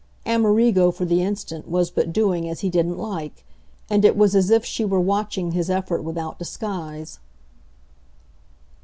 [0.25, 3.45] Amerigo, for the instant, was but doing as he didn't like,
[3.87, 7.19] and it was as if she were watching his effort without disguise.